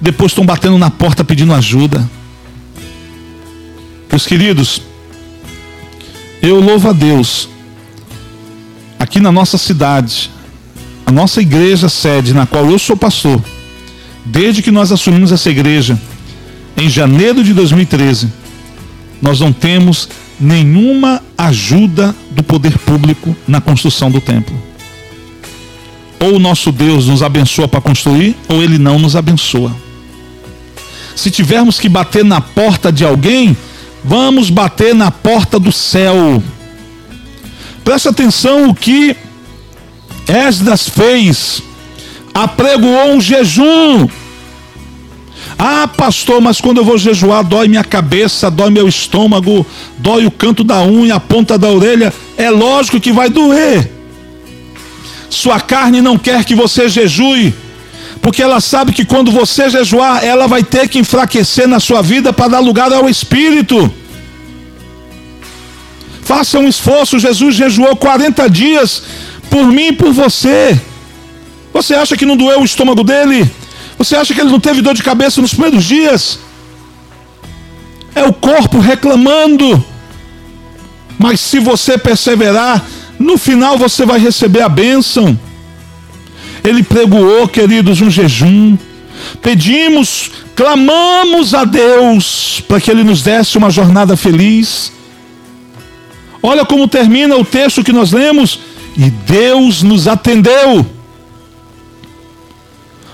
depois 0.00 0.32
estão 0.32 0.44
batendo 0.44 0.78
na 0.78 0.90
porta 0.90 1.24
pedindo 1.24 1.54
ajuda. 1.54 2.08
Meus 4.10 4.26
queridos, 4.26 4.82
eu 6.48 6.60
louvo 6.60 6.88
a 6.88 6.92
Deus, 6.92 7.48
aqui 8.98 9.18
na 9.18 9.32
nossa 9.32 9.58
cidade, 9.58 10.30
a 11.04 11.10
nossa 11.10 11.40
igreja 11.40 11.88
sede, 11.88 12.32
na 12.32 12.46
qual 12.46 12.70
eu 12.70 12.78
sou 12.78 12.96
pastor, 12.96 13.42
desde 14.24 14.62
que 14.62 14.70
nós 14.70 14.92
assumimos 14.92 15.32
essa 15.32 15.50
igreja, 15.50 15.98
em 16.76 16.88
janeiro 16.88 17.42
de 17.42 17.52
2013, 17.52 18.32
nós 19.20 19.40
não 19.40 19.52
temos 19.52 20.08
nenhuma 20.38 21.22
ajuda 21.36 22.14
do 22.30 22.42
poder 22.42 22.78
público 22.78 23.34
na 23.48 23.60
construção 23.60 24.10
do 24.10 24.20
templo. 24.20 24.56
Ou 26.20 26.36
o 26.36 26.38
nosso 26.38 26.70
Deus 26.70 27.06
nos 27.06 27.22
abençoa 27.22 27.66
para 27.66 27.80
construir, 27.80 28.36
ou 28.48 28.62
ele 28.62 28.78
não 28.78 28.98
nos 28.98 29.16
abençoa. 29.16 29.74
Se 31.14 31.30
tivermos 31.30 31.80
que 31.80 31.88
bater 31.88 32.24
na 32.24 32.40
porta 32.40 32.92
de 32.92 33.04
alguém, 33.04 33.56
vamos 34.06 34.50
bater 34.50 34.94
na 34.94 35.10
porta 35.10 35.58
do 35.58 35.72
céu. 35.72 36.42
Preste 37.84 38.08
atenção 38.08 38.70
o 38.70 38.74
que 38.74 39.16
Esdras 40.28 40.88
fez. 40.88 41.62
Apregoou 42.32 43.14
um 43.14 43.20
jejum. 43.20 44.08
Ah, 45.58 45.88
pastor, 45.88 46.40
mas 46.40 46.60
quando 46.60 46.78
eu 46.78 46.84
vou 46.84 46.98
jejuar, 46.98 47.42
dói 47.42 47.68
minha 47.68 47.84
cabeça, 47.84 48.50
dói 48.50 48.70
meu 48.70 48.86
estômago, 48.88 49.66
dói 49.98 50.26
o 50.26 50.30
canto 50.30 50.62
da 50.62 50.82
unha, 50.82 51.14
a 51.16 51.20
ponta 51.20 51.58
da 51.58 51.68
orelha. 51.68 52.12
É 52.36 52.50
lógico 52.50 53.00
que 53.00 53.12
vai 53.12 53.30
doer. 53.30 53.90
Sua 55.30 55.58
carne 55.58 56.00
não 56.00 56.18
quer 56.18 56.44
que 56.44 56.54
você 56.54 56.88
jejue 56.88 57.54
porque 58.26 58.42
ela 58.42 58.60
sabe 58.60 58.92
que 58.92 59.04
quando 59.04 59.30
você 59.30 59.70
jejuar, 59.70 60.24
ela 60.24 60.48
vai 60.48 60.64
ter 60.64 60.88
que 60.88 60.98
enfraquecer 60.98 61.68
na 61.68 61.78
sua 61.78 62.02
vida 62.02 62.32
para 62.32 62.48
dar 62.48 62.58
lugar 62.58 62.92
ao 62.92 63.08
Espírito. 63.08 63.88
Faça 66.22 66.58
um 66.58 66.66
esforço, 66.66 67.20
Jesus 67.20 67.54
jejuou 67.54 67.94
40 67.94 68.50
dias 68.50 69.04
por 69.48 69.68
mim 69.68 69.90
e 69.90 69.92
por 69.92 70.12
você. 70.12 70.76
Você 71.72 71.94
acha 71.94 72.16
que 72.16 72.26
não 72.26 72.36
doeu 72.36 72.62
o 72.62 72.64
estômago 72.64 73.04
dele? 73.04 73.48
Você 73.96 74.16
acha 74.16 74.34
que 74.34 74.40
ele 74.40 74.50
não 74.50 74.58
teve 74.58 74.82
dor 74.82 74.94
de 74.94 75.04
cabeça 75.04 75.40
nos 75.40 75.54
primeiros 75.54 75.84
dias? 75.84 76.40
É 78.12 78.24
o 78.24 78.32
corpo 78.32 78.80
reclamando. 78.80 79.84
Mas 81.16 81.38
se 81.38 81.60
você 81.60 81.96
perseverar, 81.96 82.84
no 83.20 83.38
final 83.38 83.78
você 83.78 84.04
vai 84.04 84.18
receber 84.18 84.62
a 84.62 84.68
bênção. 84.68 85.38
Ele 86.66 86.82
pregoou, 86.82 87.46
queridos, 87.46 88.00
um 88.00 88.10
jejum. 88.10 88.76
Pedimos, 89.40 90.30
clamamos 90.54 91.54
a 91.54 91.64
Deus 91.64 92.62
para 92.66 92.80
que 92.80 92.90
Ele 92.90 93.04
nos 93.04 93.22
desse 93.22 93.56
uma 93.56 93.70
jornada 93.70 94.16
feliz. 94.16 94.92
Olha 96.42 96.64
como 96.64 96.88
termina 96.88 97.36
o 97.36 97.44
texto 97.44 97.84
que 97.84 97.92
nós 97.92 98.12
lemos. 98.12 98.58
E 98.96 99.10
Deus 99.10 99.82
nos 99.82 100.08
atendeu. 100.08 100.84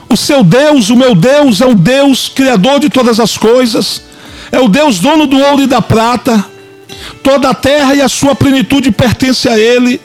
O 0.09 0.16
seu 0.16 0.42
Deus, 0.44 0.90
o 0.90 0.97
meu 0.97 1.14
Deus, 1.14 1.61
é 1.61 1.66
o 1.66 1.75
Deus 1.75 2.28
criador 2.28 2.80
de 2.80 2.88
todas 2.88 3.18
as 3.18 3.37
coisas. 3.37 4.02
É 4.50 4.61
o 4.61 4.68
Deus 4.68 4.99
dono 4.99 5.26
do 5.26 5.38
ouro 5.38 5.62
e 5.62 5.66
da 5.66 5.82
prata. 5.82 6.44
Toda 7.23 7.50
a 7.50 7.54
terra 7.54 7.94
e 7.94 8.00
a 8.00 8.09
sua 8.09 8.35
plenitude 8.35 8.90
pertence 8.92 9.49
a 9.49 9.59
Ele. 9.59 10.00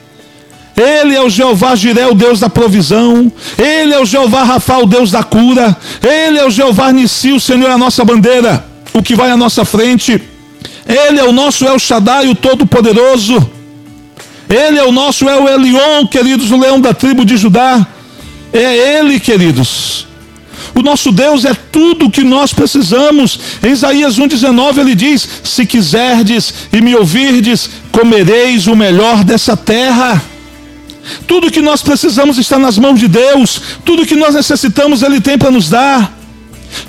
Ele 0.78 1.16
é 1.16 1.22
o 1.22 1.30
Jeová 1.30 1.76
Jiré, 1.76 2.06
o 2.06 2.14
Deus 2.14 2.40
da 2.40 2.50
provisão. 2.50 3.32
Ele 3.58 3.94
é 3.96 4.00
o 4.00 4.06
Jeová 4.06 4.44
Rafa, 4.44 4.78
o 4.78 4.86
Deus 4.86 5.10
da 5.10 5.24
cura. 5.24 5.76
Ele 6.04 6.38
é 6.38 6.46
o 6.46 6.52
Jeová 6.52 6.92
Nissi, 6.92 7.32
o 7.32 7.40
Senhor 7.40 7.68
é 7.68 7.74
a 7.74 7.78
nossa 7.80 8.06
bandeira, 8.06 8.64
o 8.94 9.02
que 9.02 9.16
vai 9.16 9.32
à 9.32 9.36
nossa 9.36 9.66
frente. 9.66 10.22
Ele 10.88 11.20
é 11.20 11.24
o 11.24 11.32
nosso 11.32 11.66
El 11.66 11.80
Shaddai, 11.80 12.28
o 12.28 12.36
Todo-Poderoso. 12.36 13.50
Ele 14.48 14.78
é 14.78 14.84
o 14.84 14.92
nosso 14.92 15.28
El 15.28 15.50
Elion, 15.50 16.06
queridos, 16.06 16.52
o 16.52 16.58
leão 16.58 16.80
da 16.80 16.94
tribo 16.94 17.26
de 17.26 17.38
Judá. 17.38 17.86
É 18.54 19.00
Ele, 19.00 19.20
queridos. 19.20 20.06
O 20.76 20.82
nosso 20.84 21.12
Deus 21.12 21.44
é 21.44 21.56
tudo 21.72 22.06
o 22.06 22.12
que 22.12 22.24
nós 22.24 22.54
precisamos. 22.54 23.40
Em 23.64 23.72
Isaías 23.72 24.20
1,19 24.20 24.78
ele 24.78 24.94
diz: 24.94 25.28
Se 25.44 25.66
quiserdes 25.66 26.54
e 26.72 26.82
me 26.82 26.96
ouvirdes, 26.96 27.68
comereis 27.92 28.68
o 28.68 28.76
melhor 28.76 29.24
dessa 29.24 29.58
terra. 29.58 30.22
Tudo 31.28 31.52
que 31.52 31.62
nós 31.62 31.82
precisamos 31.82 32.38
está 32.38 32.58
nas 32.58 32.78
mãos 32.78 33.00
de 33.00 33.08
Deus. 33.08 33.62
Tudo 33.86 34.06
que 34.06 34.16
nós 34.16 34.36
necessitamos, 34.36 35.02
Ele 35.02 35.22
tem 35.22 35.38
para 35.38 35.52
nos 35.52 35.70
dar. 35.70 36.18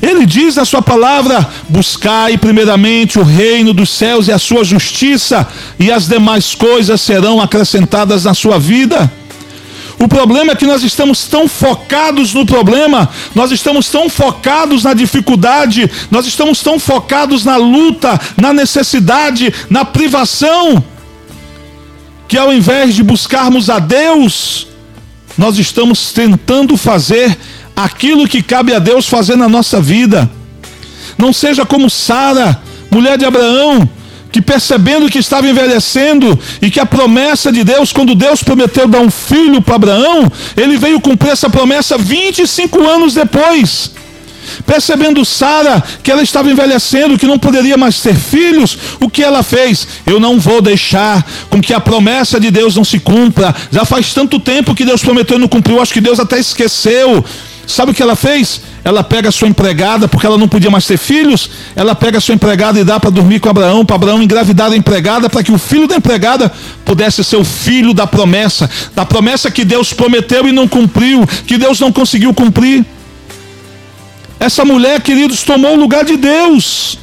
Ele 0.02 0.26
diz 0.26 0.56
na 0.56 0.64
Sua 0.64 0.82
palavra: 0.82 1.46
buscai 1.68 2.36
primeiramente 2.36 3.18
o 3.18 3.22
reino 3.22 3.72
dos 3.72 3.90
céus 3.90 4.28
e 4.28 4.32
a 4.32 4.38
sua 4.38 4.64
justiça, 4.64 5.46
e 5.78 5.90
as 5.90 6.06
demais 6.06 6.54
coisas 6.54 7.00
serão 7.00 7.40
acrescentadas 7.40 8.24
na 8.24 8.34
sua 8.34 8.58
vida. 8.58 9.10
O 9.98 10.06
problema 10.06 10.52
é 10.52 10.56
que 10.56 10.66
nós 10.66 10.84
estamos 10.84 11.24
tão 11.24 11.48
focados 11.48 12.32
no 12.32 12.46
problema, 12.46 13.08
nós 13.34 13.50
estamos 13.50 13.88
tão 13.88 14.08
focados 14.08 14.84
na 14.84 14.94
dificuldade, 14.94 15.90
nós 16.08 16.24
estamos 16.24 16.60
tão 16.60 16.78
focados 16.78 17.44
na 17.44 17.56
luta, 17.56 18.20
na 18.36 18.52
necessidade, 18.52 19.52
na 19.68 19.84
privação 19.84 20.84
que 22.28 22.36
ao 22.36 22.52
invés 22.52 22.94
de 22.94 23.02
buscarmos 23.02 23.70
a 23.70 23.78
Deus, 23.78 24.68
nós 25.36 25.58
estamos 25.58 26.12
tentando 26.12 26.76
fazer 26.76 27.36
aquilo 27.74 28.28
que 28.28 28.42
cabe 28.42 28.74
a 28.74 28.78
Deus 28.78 29.08
fazer 29.08 29.36
na 29.36 29.48
nossa 29.48 29.80
vida. 29.80 30.30
Não 31.16 31.32
seja 31.32 31.64
como 31.64 31.88
Sara, 31.88 32.60
mulher 32.90 33.16
de 33.16 33.24
Abraão, 33.24 33.88
que 34.30 34.42
percebendo 34.42 35.08
que 35.08 35.18
estava 35.18 35.48
envelhecendo 35.48 36.38
e 36.60 36.70
que 36.70 36.78
a 36.78 36.84
promessa 36.84 37.50
de 37.50 37.64
Deus, 37.64 37.92
quando 37.92 38.14
Deus 38.14 38.42
prometeu 38.42 38.86
dar 38.86 39.00
um 39.00 39.10
filho 39.10 39.62
para 39.62 39.76
Abraão, 39.76 40.30
ele 40.54 40.76
veio 40.76 41.00
cumprir 41.00 41.30
essa 41.30 41.48
promessa 41.48 41.96
25 41.96 42.86
anos 42.86 43.14
depois. 43.14 43.92
Percebendo 44.66 45.24
Sara 45.24 45.82
que 46.02 46.10
ela 46.10 46.22
estava 46.22 46.50
envelhecendo, 46.50 47.18
que 47.18 47.26
não 47.26 47.38
poderia 47.38 47.76
mais 47.76 48.00
ter 48.00 48.14
filhos, 48.14 48.78
o 49.00 49.08
que 49.08 49.22
ela 49.22 49.42
fez? 49.42 49.86
Eu 50.06 50.18
não 50.18 50.38
vou 50.38 50.60
deixar 50.60 51.24
com 51.48 51.60
que 51.60 51.72
a 51.72 51.80
promessa 51.80 52.38
de 52.40 52.50
Deus 52.50 52.76
não 52.76 52.84
se 52.84 52.98
cumpra. 52.98 53.54
Já 53.70 53.84
faz 53.84 54.12
tanto 54.12 54.38
tempo 54.40 54.74
que 54.74 54.84
Deus 54.84 55.02
prometeu 55.02 55.36
e 55.36 55.40
não 55.40 55.48
cumpriu, 55.48 55.80
acho 55.80 55.92
que 55.92 56.00
Deus 56.00 56.20
até 56.20 56.38
esqueceu. 56.38 57.24
Sabe 57.68 57.92
o 57.92 57.94
que 57.94 58.02
ela 58.02 58.16
fez? 58.16 58.62
Ela 58.82 59.04
pega 59.04 59.28
a 59.28 59.32
sua 59.32 59.46
empregada, 59.46 60.08
porque 60.08 60.24
ela 60.24 60.38
não 60.38 60.48
podia 60.48 60.70
mais 60.70 60.86
ter 60.86 60.96
filhos, 60.96 61.50
ela 61.76 61.94
pega 61.94 62.16
a 62.16 62.20
sua 62.20 62.34
empregada 62.34 62.80
e 62.80 62.84
dá 62.84 62.98
para 62.98 63.10
dormir 63.10 63.40
com 63.40 63.50
Abraão, 63.50 63.84
para 63.84 63.96
Abraão 63.96 64.22
engravidar 64.22 64.72
a 64.72 64.76
empregada, 64.76 65.28
para 65.28 65.42
que 65.42 65.52
o 65.52 65.58
filho 65.58 65.86
da 65.86 65.94
empregada 65.94 66.50
pudesse 66.82 67.22
ser 67.22 67.36
o 67.36 67.44
filho 67.44 67.92
da 67.92 68.06
promessa, 68.06 68.70
da 68.94 69.04
promessa 69.04 69.50
que 69.50 69.66
Deus 69.66 69.92
prometeu 69.92 70.48
e 70.48 70.52
não 70.52 70.66
cumpriu, 70.66 71.26
que 71.46 71.58
Deus 71.58 71.78
não 71.78 71.92
conseguiu 71.92 72.32
cumprir. 72.32 72.86
Essa 74.40 74.64
mulher, 74.64 75.00
queridos, 75.00 75.42
tomou 75.42 75.74
o 75.74 75.80
lugar 75.80 76.04
de 76.04 76.16
Deus. 76.16 76.98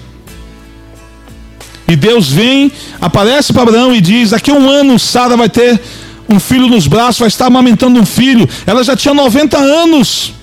E 1.88 1.96
Deus 1.96 2.30
vem, 2.30 2.72
aparece 3.00 3.54
para 3.54 3.64
Abraão 3.64 3.94
e 3.94 4.02
diz: 4.02 4.32
Daqui 4.32 4.50
a 4.50 4.54
um 4.54 4.70
ano 4.70 4.98
Sara 4.98 5.38
vai 5.38 5.50
ter 5.50 5.80
um 6.28 6.40
filho 6.40 6.68
nos 6.68 6.88
braços, 6.88 7.20
vai 7.20 7.28
estar 7.28 7.48
amamentando 7.48 8.00
um 8.00 8.06
filho. 8.06 8.48
Ela 8.66 8.84
já 8.84 8.96
tinha 8.96 9.14
90 9.14 9.58
anos. 9.58 10.34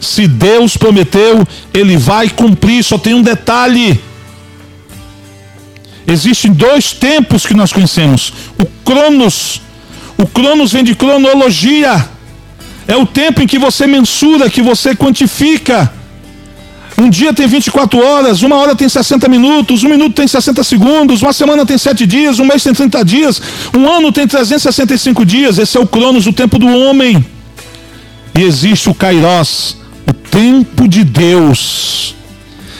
Se 0.00 0.26
Deus 0.26 0.76
prometeu, 0.76 1.46
Ele 1.72 1.96
vai 1.96 2.28
cumprir. 2.28 2.82
Só 2.82 2.98
tem 2.98 3.14
um 3.14 3.22
detalhe. 3.22 4.00
Existem 6.06 6.52
dois 6.52 6.92
tempos 6.92 7.46
que 7.46 7.54
nós 7.54 7.72
conhecemos: 7.72 8.32
o 8.58 8.66
Cronos. 8.84 9.60
O 10.18 10.26
Cronos 10.26 10.72
vem 10.72 10.82
de 10.82 10.94
cronologia. 10.94 12.08
É 12.90 12.96
o 12.96 13.06
tempo 13.06 13.40
em 13.40 13.46
que 13.46 13.56
você 13.56 13.86
mensura, 13.86 14.50
que 14.50 14.60
você 14.60 14.96
quantifica. 14.96 15.92
Um 16.98 17.08
dia 17.08 17.32
tem 17.32 17.46
24 17.46 18.04
horas, 18.04 18.42
uma 18.42 18.56
hora 18.56 18.74
tem 18.74 18.88
60 18.88 19.28
minutos, 19.28 19.84
um 19.84 19.88
minuto 19.88 20.16
tem 20.16 20.26
60 20.26 20.64
segundos, 20.64 21.22
uma 21.22 21.32
semana 21.32 21.64
tem 21.64 21.78
7 21.78 22.04
dias, 22.04 22.40
um 22.40 22.44
mês 22.44 22.64
tem 22.64 22.74
30 22.74 23.04
dias, 23.04 23.40
um 23.78 23.88
ano 23.88 24.10
tem 24.10 24.26
365 24.26 25.24
dias. 25.24 25.56
Esse 25.58 25.78
é 25.78 25.80
o 25.80 25.86
Cronos, 25.86 26.26
o 26.26 26.32
tempo 26.32 26.58
do 26.58 26.66
homem. 26.66 27.24
E 28.36 28.42
existe 28.42 28.90
o 28.90 28.94
Kairos, 28.94 29.76
o 30.04 30.12
tempo 30.12 30.88
de 30.88 31.04
Deus. 31.04 32.16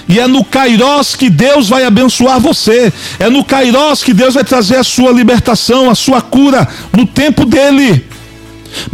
E 0.08 0.18
é 0.18 0.26
no 0.26 0.44
Kairos 0.44 1.14
que 1.14 1.30
Deus 1.30 1.68
vai 1.68 1.84
abençoar 1.84 2.40
você. 2.40 2.92
É 3.20 3.30
no 3.30 3.44
Kairos 3.44 4.02
que 4.02 4.12
Deus 4.12 4.34
vai 4.34 4.42
trazer 4.42 4.78
a 4.78 4.82
sua 4.82 5.12
libertação, 5.12 5.88
a 5.88 5.94
sua 5.94 6.20
cura, 6.20 6.66
no 6.92 7.06
tempo 7.06 7.44
dele. 7.44 8.09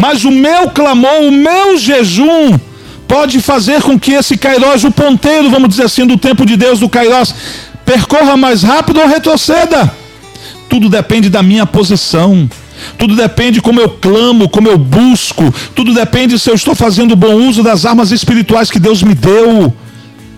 Mas 0.00 0.24
o 0.24 0.30
meu 0.30 0.70
clamor, 0.70 1.20
o 1.22 1.32
meu 1.32 1.76
jejum, 1.76 2.58
pode 3.06 3.40
fazer 3.40 3.82
com 3.82 3.98
que 3.98 4.12
esse 4.12 4.36
Kairos, 4.36 4.84
o 4.84 4.90
ponteiro, 4.90 5.50
vamos 5.50 5.68
dizer 5.68 5.84
assim, 5.84 6.06
do 6.06 6.16
tempo 6.16 6.44
de 6.44 6.56
Deus, 6.56 6.80
do 6.80 6.88
Kairos, 6.88 7.34
percorra 7.84 8.36
mais 8.36 8.62
rápido 8.62 9.00
ou 9.00 9.06
retroceda. 9.06 9.92
Tudo 10.68 10.88
depende 10.88 11.28
da 11.28 11.42
minha 11.42 11.64
posição. 11.64 12.48
Tudo 12.98 13.16
depende 13.16 13.60
como 13.60 13.80
eu 13.80 13.88
clamo, 13.88 14.48
como 14.48 14.68
eu 14.68 14.76
busco. 14.76 15.54
Tudo 15.74 15.94
depende 15.94 16.38
se 16.38 16.50
eu 16.50 16.54
estou 16.54 16.74
fazendo 16.74 17.16
bom 17.16 17.34
uso 17.34 17.62
das 17.62 17.86
armas 17.86 18.10
espirituais 18.10 18.70
que 18.70 18.78
Deus 18.78 19.02
me 19.02 19.14
deu. 19.14 19.74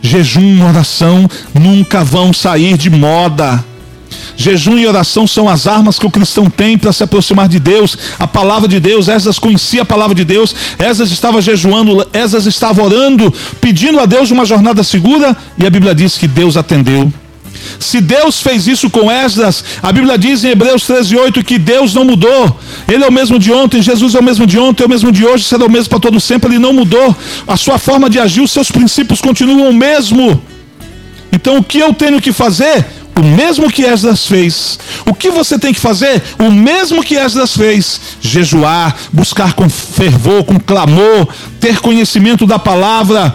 Jejum 0.01 0.65
oração 0.65 1.29
nunca 1.53 2.05
vão 2.05 2.33
sair 2.33 2.77
de 2.77 2.91
moda. 2.91 3.65
Jejum 4.41 4.79
e 4.79 4.87
oração 4.87 5.27
são 5.27 5.49
as 5.49 5.67
armas 5.67 5.99
que 5.99 6.07
o 6.07 6.11
cristão 6.11 6.49
tem 6.49 6.79
para 6.79 6.93
se 6.93 7.03
aproximar 7.03 7.49
de 7.49 7.59
Deus. 7.59 7.99
A 8.21 8.27
palavra 8.27 8.69
de 8.69 8.79
Deus, 8.79 9.09
Esdras 9.09 9.37
conhecia 9.37 9.83
a 9.83 9.85
palavra 9.85 10.15
de 10.15 10.25
Deus, 10.25 10.55
Esdras 10.79 11.11
estava 11.11 11.43
jejuando, 11.43 12.07
Esdras 12.13 12.47
estava 12.47 12.81
orando, 12.81 13.35
pedindo 13.61 13.99
a 13.99 14.07
Deus 14.07 14.31
uma 14.31 14.45
jornada 14.45 14.85
segura, 14.85 15.37
e 15.59 15.67
a 15.67 15.71
Bíblia 15.71 15.93
diz 15.93 16.17
que 16.17 16.29
Deus 16.29 16.57
atendeu. 16.57 17.13
Se 17.81 18.01
Deus 18.01 18.41
fez 18.41 18.69
isso 18.69 18.89
com 18.89 19.11
Esdras, 19.11 19.65
a 19.83 19.91
Bíblia 19.91 20.17
diz 20.17 20.45
em 20.45 20.51
Hebreus 20.51 20.85
13:8 20.85 21.43
que 21.43 21.59
Deus 21.59 21.93
não 21.93 22.05
mudou. 22.05 22.61
Ele 22.87 23.03
é 23.03 23.09
o 23.09 23.13
mesmo 23.13 23.41
de 23.41 23.51
ontem, 23.51 23.83
Jesus 23.83 24.15
é 24.15 24.21
o 24.21 24.23
mesmo 24.23 24.47
de 24.47 24.57
ontem, 24.57 24.85
é 24.85 24.87
o 24.87 24.89
mesmo 24.89 25.11
de 25.11 25.27
hoje, 25.27 25.43
será 25.43 25.65
o 25.65 25.71
mesmo 25.71 25.91
para 25.91 25.99
todo 25.99 26.21
sempre, 26.21 26.51
ele 26.51 26.61
não 26.61 26.73
mudou. 26.73 27.15
A 27.45 27.57
sua 27.57 27.77
forma 27.77 28.09
de 28.09 28.21
agir, 28.21 28.41
os 28.41 28.53
seus 28.53 28.71
princípios 28.71 29.21
continuam 29.21 29.69
o 29.69 29.75
mesmo. 29.75 30.41
Então 31.33 31.59
o 31.59 31.65
que 31.65 31.79
eu 31.81 31.93
tenho 31.93 32.21
que 32.21 32.33
fazer? 32.33 32.87
O 33.19 33.25
mesmo 33.25 33.69
que 33.69 33.83
Esdras 33.83 34.29
fez. 34.29 34.79
O 35.05 35.13
que 35.13 35.29
você 35.29 35.59
tem 35.59 35.75
que 35.75 35.81
fazer? 35.81 36.23
O 36.39 36.53
mesmo 36.53 37.03
que 37.03 37.17
Esdras 37.17 37.53
fez: 37.53 38.01
jejuar, 38.21 38.97
buscar 39.13 39.55
com 39.55 39.69
fervor, 39.69 40.45
com 40.45 40.61
clamor, 40.61 41.27
ter 41.59 41.81
conhecimento 41.81 42.47
da 42.47 42.61
palavra. 42.61 43.35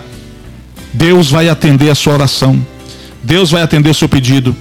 Deus 0.93 1.29
vai 1.29 1.49
atender 1.49 1.89
a 1.89 1.95
sua 1.95 2.13
oração. 2.13 2.65
Deus 3.21 3.51
vai 3.51 3.61
atender 3.61 3.89
o 3.89 3.93
seu 3.93 4.07
pedido. 4.07 4.55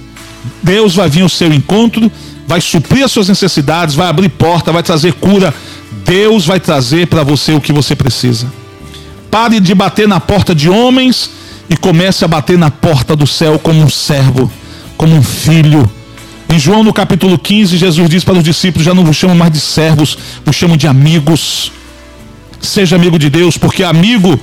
Deus 0.61 0.93
vai 0.93 1.09
vir 1.09 1.21
ao 1.21 1.29
seu 1.29 1.53
encontro, 1.53 2.11
vai 2.45 2.59
suprir 2.59 3.05
as 3.05 3.11
suas 3.11 3.29
necessidades, 3.29 3.95
vai 3.95 4.07
abrir 4.07 4.27
porta, 4.27 4.73
vai 4.73 4.83
trazer 4.83 5.13
cura. 5.13 5.53
Deus 6.05 6.45
vai 6.45 6.59
trazer 6.59 7.07
para 7.07 7.23
você 7.23 7.53
o 7.53 7.61
que 7.61 7.71
você 7.71 7.95
precisa. 7.95 8.51
Pare 9.31 9.61
de 9.61 9.73
bater 9.73 10.05
na 10.05 10.19
porta 10.19 10.53
de 10.53 10.69
homens 10.69 11.29
e 11.69 11.77
comece 11.77 12.25
a 12.25 12.27
bater 12.27 12.57
na 12.57 12.69
porta 12.69 13.15
do 13.15 13.25
céu 13.25 13.57
como 13.57 13.81
um 13.81 13.89
servo, 13.89 14.51
como 15.03 15.17
um 15.17 15.21
filho. 15.21 15.91
Em 16.47 16.57
João 16.57 16.81
no 16.81 16.93
capítulo 16.93 17.37
15, 17.37 17.75
Jesus 17.75 18.09
diz 18.09 18.23
para 18.23 18.35
os 18.35 18.43
discípulos: 18.43 18.85
Já 18.85 18.93
não 18.93 19.03
vos 19.03 19.17
chamo 19.17 19.35
mais 19.35 19.51
de 19.51 19.59
servos, 19.59 20.17
vos 20.45 20.55
chamo 20.55 20.77
de 20.77 20.87
amigos. 20.87 21.73
Seja 22.61 22.95
amigo 22.95 23.19
de 23.19 23.29
Deus, 23.29 23.57
porque 23.57 23.83
amigo 23.83 24.39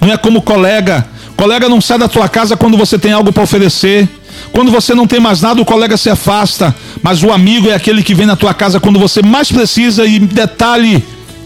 não 0.00 0.12
é 0.12 0.16
como 0.16 0.40
colega, 0.40 1.04
Colega 1.36 1.68
não 1.68 1.80
sai 1.80 1.98
da 1.98 2.06
tua 2.06 2.28
casa 2.28 2.56
quando 2.56 2.76
você 2.76 2.96
tem 2.96 3.10
algo 3.10 3.32
para 3.32 3.42
oferecer. 3.42 4.08
Quando 4.52 4.70
você 4.70 4.94
não 4.94 5.04
tem 5.04 5.18
mais 5.18 5.40
nada, 5.40 5.60
o 5.60 5.64
colega 5.64 5.96
se 5.96 6.08
afasta. 6.08 6.72
Mas 7.02 7.24
o 7.24 7.32
amigo 7.32 7.68
é 7.68 7.74
aquele 7.74 8.04
que 8.04 8.14
vem 8.14 8.24
na 8.24 8.36
tua 8.36 8.54
casa 8.54 8.78
quando 8.78 9.00
você 9.00 9.20
mais 9.20 9.50
precisa. 9.50 10.06
E 10.06 10.20
detalhe, 10.20 11.02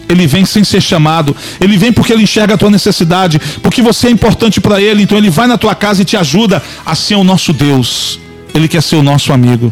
ele 0.07 0.27
vem 0.27 0.45
sem 0.45 0.63
ser 0.63 0.79
chamado. 0.79 1.35
Ele 1.59 1.75
vem 1.75 1.91
porque 1.91 2.13
ele 2.13 2.21
enxerga 2.21 2.53
a 2.53 2.57
tua 2.57 2.69
necessidade. 2.69 3.41
Porque 3.63 3.81
você 3.81 4.09
é 4.09 4.11
importante 4.11 4.61
para 4.61 4.79
ele. 4.79 5.01
Então 5.01 5.17
ele 5.17 5.31
vai 5.31 5.47
na 5.47 5.57
tua 5.57 5.73
casa 5.73 6.03
e 6.03 6.05
te 6.05 6.15
ajuda. 6.15 6.61
Assim 6.85 7.15
é 7.15 7.17
o 7.17 7.23
nosso 7.23 7.51
Deus. 7.51 8.19
Ele 8.53 8.67
quer 8.67 8.81
ser 8.81 8.95
o 8.95 9.03
nosso 9.03 9.31
amigo. 9.31 9.71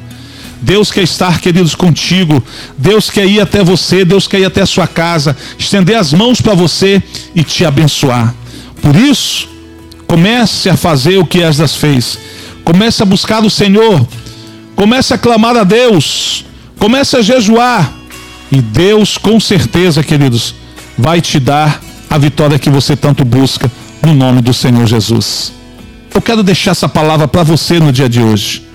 Deus 0.61 0.91
quer 0.91 1.03
estar, 1.03 1.39
queridos, 1.39 1.75
contigo. 1.75 2.43
Deus 2.77 3.09
quer 3.09 3.25
ir 3.25 3.39
até 3.39 3.63
você. 3.63 4.03
Deus 4.03 4.27
quer 4.27 4.39
ir 4.39 4.45
até 4.45 4.61
a 4.61 4.65
sua 4.65 4.87
casa. 4.87 5.35
Estender 5.57 5.97
as 5.97 6.13
mãos 6.13 6.41
para 6.41 6.53
você 6.53 7.01
e 7.35 7.43
te 7.43 7.63
abençoar. 7.65 8.33
Por 8.81 8.95
isso, 8.95 9.49
Comece 10.07 10.69
a 10.69 10.77
fazer 10.77 11.17
o 11.17 11.25
que 11.25 11.39
Esdras 11.39 11.75
fez. 11.75 12.17
Comece 12.63 13.03
a 13.03 13.05
buscar 13.05 13.43
o 13.43 13.49
Senhor. 13.49 14.07
Comece 14.75 15.13
a 15.13 15.17
clamar 15.17 15.57
a 15.57 15.63
Deus. 15.65 16.45
Comece 16.79 17.17
a 17.17 17.21
jejuar. 17.21 17.93
E 18.49 18.61
Deus, 18.61 19.17
com 19.17 19.37
certeza, 19.39 20.01
queridos, 20.01 20.55
vai 20.97 21.19
te 21.19 21.39
dar 21.39 21.81
a 22.09 22.17
vitória 22.17 22.57
que 22.57 22.69
você 22.69 22.95
tanto 22.95 23.25
busca 23.25 23.69
no 24.01 24.13
nome 24.13 24.41
do 24.41 24.53
Senhor 24.53 24.87
Jesus. 24.87 25.51
Eu 26.15 26.21
quero 26.21 26.41
deixar 26.41 26.71
essa 26.71 26.87
palavra 26.87 27.27
para 27.27 27.43
você 27.43 27.77
no 27.79 27.91
dia 27.91 28.07
de 28.07 28.21
hoje. 28.21 28.65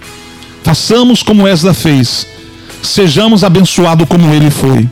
Façamos 0.63 1.23
como 1.23 1.47
Esdras 1.47 1.77
fez. 1.81 2.27
Sejamos 2.83 3.45
abençoados 3.45 4.09
como 4.09 4.33
ele 4.33 4.51
foi. 4.51 4.89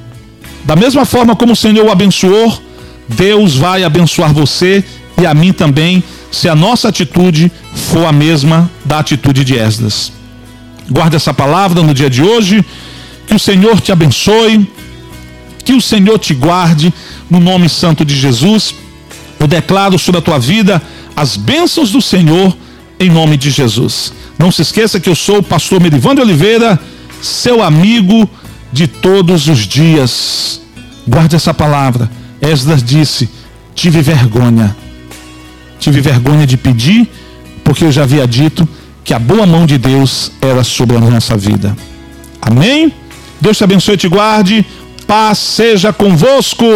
Da 0.65 0.77
mesma 0.77 1.05
forma 1.05 1.35
como 1.35 1.53
o 1.53 1.57
Senhor 1.57 1.87
o 1.87 1.91
abençoou, 1.91 2.61
Deus 3.09 3.57
vai 3.57 3.83
abençoar 3.83 4.33
você 4.33 4.85
e 5.21 5.27
a 5.27 5.35
mim 5.35 5.53
também 5.53 6.03
se 6.31 6.49
a 6.49 6.55
nossa 6.55 6.89
atitude 6.89 7.51
for 7.75 8.07
a 8.07 8.13
mesma 8.13 8.71
da 8.85 9.01
atitude 9.01 9.45
de 9.45 9.59
Esdras. 9.59 10.13
Guarde 10.91 11.17
essa 11.17 11.35
palavra 11.35 11.83
no 11.83 11.95
dia 11.95 12.11
de 12.11 12.23
hoje. 12.23 12.65
Que 13.27 13.35
o 13.35 13.39
Senhor 13.39 13.81
te 13.81 13.93
abençoe. 13.93 14.69
Que 15.65 15.73
o 15.73 15.81
Senhor 15.81 16.19
te 16.19 16.35
guarde. 16.35 16.93
No 17.29 17.41
nome 17.41 17.69
santo 17.69 18.05
de 18.05 18.17
Jesus. 18.17 18.75
Eu 19.39 19.47
declaro 19.47 19.99
sobre 19.99 20.19
a 20.19 20.23
tua 20.23 20.39
vida 20.39 20.83
as 21.17 21.37
bênçãos 21.37 21.91
do 21.91 22.01
Senhor 22.01 22.57
em 22.99 23.11
nome 23.11 23.37
de 23.37 23.51
Jesus. 23.51 24.13
Não 24.41 24.51
se 24.51 24.63
esqueça 24.63 24.99
que 24.99 25.09
eu 25.09 25.15
sou 25.15 25.39
o 25.39 25.43
pastor 25.43 25.81
Merivando 25.81 26.21
Oliveira, 26.21 26.81
seu 27.23 27.63
amigo 27.63 28.29
de 28.73 28.89
todos 28.89 29.47
os 29.47 29.61
dias. 29.61 30.61
Guarde 31.07 31.37
essa 31.37 31.55
palavra. 31.55 32.11
Esdras 32.41 32.83
disse: 32.83 33.29
tive 33.75 34.03
vergonha 34.03 34.75
tive 35.81 36.01
vergonha 36.01 36.47
de 36.47 36.57
pedir, 36.57 37.09
porque 37.65 37.85
eu 37.85 37.91
já 37.91 38.03
havia 38.03 38.27
dito 38.29 38.69
que 39.03 39.15
a 39.15 39.19
boa 39.19 39.47
mão 39.47 39.65
de 39.65 39.79
Deus 39.79 40.31
era 40.41 40.63
sobre 40.63 40.97
a 40.97 41.01
nossa 41.01 41.37
vida. 41.37 41.75
Amém? 42.41 42.93
Deus 43.41 43.57
te 43.57 43.65
abençoe 43.65 43.95
e 43.95 43.97
te 43.99 44.07
guarde. 44.07 44.65
Paz 45.07 45.39
seja 45.39 45.93
convosco. 45.93 46.67